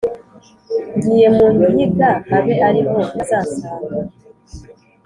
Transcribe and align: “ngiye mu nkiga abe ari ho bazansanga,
“ngiye 0.95 1.27
mu 1.35 1.45
nkiga 1.71 2.09
abe 2.37 2.55
ari 2.67 2.81
ho 2.87 2.97
bazansanga, 3.15 3.99